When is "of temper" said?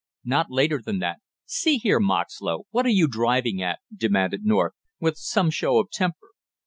5.79-6.29